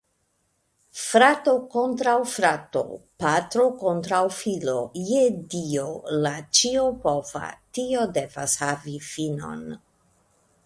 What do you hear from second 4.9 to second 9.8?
je Dio, la ĉiopova, tio devas havi finon!